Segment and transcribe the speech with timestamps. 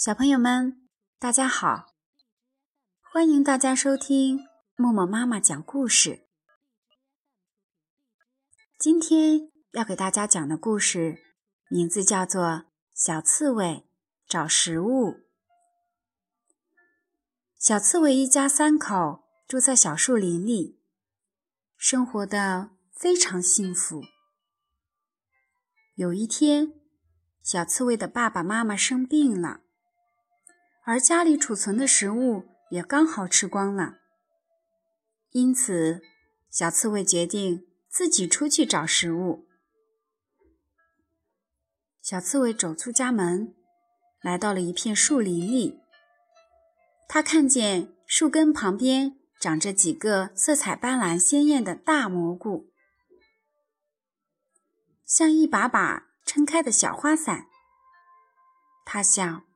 [0.00, 1.88] 小朋友们，大家好！
[3.02, 6.26] 欢迎大家收听默默妈妈讲故事。
[8.78, 11.18] 今天要给大家讲的故事
[11.68, 12.42] 名字叫做
[12.94, 13.86] 《小刺猬
[14.26, 15.10] 找食物》。
[17.58, 20.80] 小刺猬一家三口住在小树林里，
[21.76, 24.04] 生活的非常幸福。
[25.94, 26.72] 有一天，
[27.42, 29.60] 小刺猬的爸爸妈妈生病了。
[30.82, 33.98] 而家里储存的食物也刚好吃光了，
[35.30, 36.00] 因此
[36.50, 39.46] 小刺猬决定自己出去找食物。
[42.02, 43.54] 小刺猬走出家门，
[44.20, 45.80] 来到了一片树林里。
[47.06, 52.72] 他看见树根旁边长着几个色彩斑斓鲜艳的大蘑菇，
[55.04, 57.46] 像一把把撑开的小花伞。
[58.84, 59.49] 他想。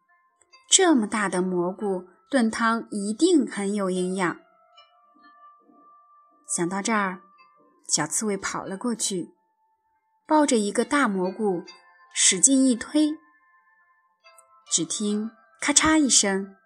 [0.69, 4.41] 这么大的蘑菇炖汤一定很有营养。
[6.49, 7.21] 想到这儿，
[7.89, 9.35] 小刺猬跑了过去，
[10.27, 11.65] 抱着一个大蘑菇，
[12.13, 13.19] 使劲一推。
[14.71, 16.57] 只听“咔嚓”一声，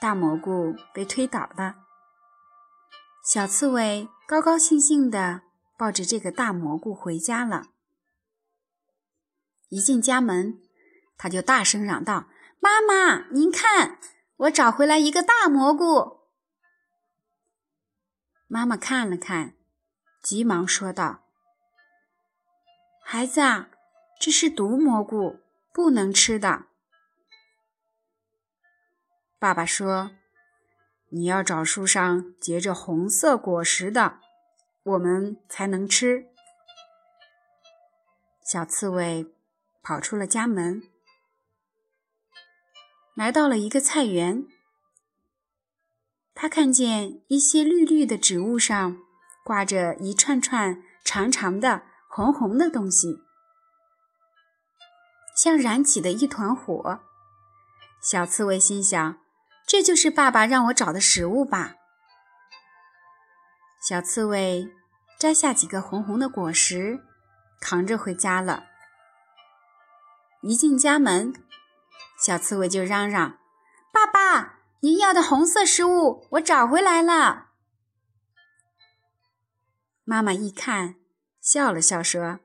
[0.00, 1.76] 大蘑菇被推倒了。
[3.24, 5.42] 小刺猬高高兴兴地
[5.76, 7.66] 抱着这个大蘑菇回家了。
[9.68, 10.60] 一进家门，
[11.16, 12.28] 他就大声嚷道。
[12.60, 13.98] 妈妈，您看，
[14.36, 16.28] 我找回来一个大蘑菇。
[18.46, 19.54] 妈妈看了看，
[20.22, 21.24] 急忙说道
[23.04, 23.70] ：“孩子啊，
[24.18, 25.40] 这是毒蘑菇，
[25.72, 26.66] 不能吃的。”
[29.38, 30.10] 爸爸说
[31.10, 34.18] ：“你要找树上结着红色果实的，
[34.82, 36.26] 我们才能吃。”
[38.44, 39.32] 小刺猬
[39.82, 40.82] 跑出了家门。
[43.18, 44.46] 来到了一个菜园，
[46.36, 48.98] 他看见一些绿绿的植物上
[49.44, 53.18] 挂着一串串长长的红红的东西，
[55.36, 57.00] 像燃起的一团火。
[58.00, 59.18] 小刺猬心想
[59.66, 61.74] ：“这就是爸爸让我找的食物吧。”
[63.82, 64.72] 小刺猬
[65.18, 67.00] 摘下几个红红的果实，
[67.60, 68.66] 扛着回家了。
[70.42, 71.47] 一进家门。
[72.18, 73.38] 小刺猬就嚷嚷
[73.92, 77.50] ：“爸爸，您要的红色食物我找回来了。”
[80.04, 80.96] 妈妈一看，
[81.40, 82.40] 笑了笑说：“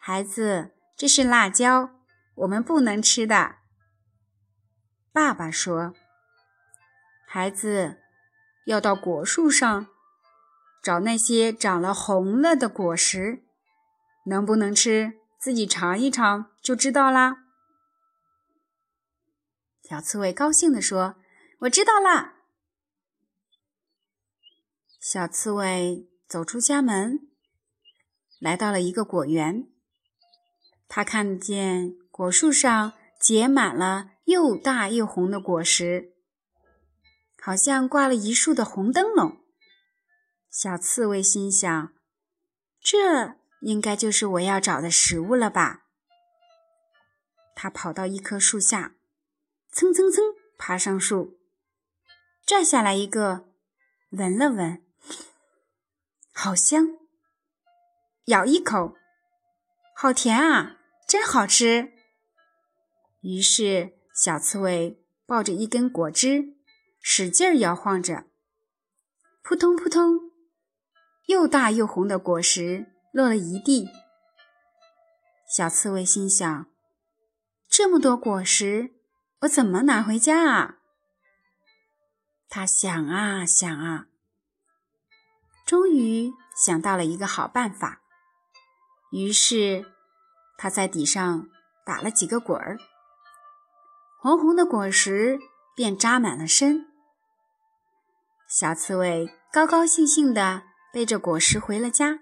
[0.00, 1.90] 孩子，这是辣椒，
[2.36, 3.56] 我们不能吃的。”
[5.12, 5.92] 爸爸说
[7.28, 7.98] ：“孩子，
[8.64, 9.86] 要到果树上
[10.82, 13.44] 找那些长了红了的果实，
[14.26, 17.43] 能不能吃，自己尝一尝就知道啦。”
[19.86, 21.16] 小刺猬高兴地说
[21.60, 22.36] ：“我知道了。”
[24.98, 27.28] 小刺猬走出家门，
[28.40, 29.68] 来到了一个果园。
[30.88, 36.14] 他看见果树上结满了又大又红的果实，
[37.38, 39.44] 好像挂了一树的红灯笼。
[40.48, 41.92] 小刺猬心想
[42.80, 45.84] ：“这应该就是我要找的食物了吧？”
[47.54, 48.94] 他跑到一棵树下。
[49.74, 51.36] 蹭蹭蹭，爬上树，
[52.46, 53.48] 摘下来一个，
[54.10, 54.80] 闻了闻，
[56.32, 56.96] 好香。
[58.26, 58.94] 咬一口，
[59.96, 61.92] 好甜啊，真好吃。
[63.22, 66.54] 于是，小刺猬抱着一根果汁，
[67.00, 68.26] 使劲摇晃着，
[69.42, 70.30] 扑通扑通，
[71.26, 73.88] 又大又红的果实落了一地。
[75.48, 76.70] 小刺猬心想：
[77.68, 78.93] 这么多果实。
[79.44, 80.76] 我怎么拿回家啊？
[82.48, 84.06] 他想啊想啊，
[85.66, 88.00] 终于想到了一个好办法。
[89.10, 89.84] 于是
[90.56, 91.48] 他在底上
[91.84, 92.78] 打了几个滚儿，
[94.20, 95.38] 红红的果实
[95.76, 96.86] 便扎满了身。
[98.48, 100.62] 小刺猬高高兴兴地
[100.92, 102.20] 背着果实回了家。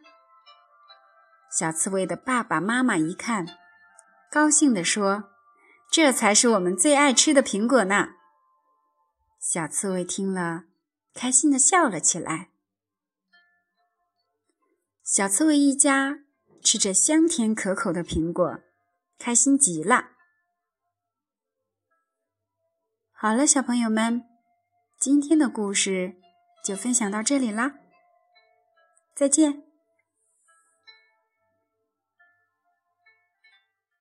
[1.50, 3.46] 小刺猬的爸爸妈妈一看，
[4.30, 5.31] 高兴地说。
[5.92, 8.14] 这才是我们最爱吃的苹果呢！
[9.38, 10.64] 小刺猬听了，
[11.12, 12.48] 开心的笑了起来。
[15.04, 16.20] 小刺猬一家
[16.62, 18.60] 吃着香甜可口的苹果，
[19.18, 20.12] 开心极了。
[23.12, 24.24] 好了，小朋友们，
[24.98, 26.16] 今天的故事
[26.64, 27.74] 就分享到这里啦，
[29.14, 29.71] 再见。